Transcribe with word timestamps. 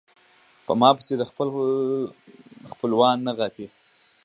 پۀ 0.65 0.73
ما 0.79 0.89
پسې 0.97 1.13
د 1.19 1.23
خپل 1.29 1.47
خپل 2.71 2.91
وال 2.99 3.17
نه 3.27 3.31
غاپي 3.37 3.67